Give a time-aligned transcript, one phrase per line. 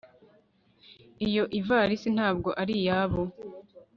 [1.27, 3.21] iyo ivarisi ntabwo ari iyabo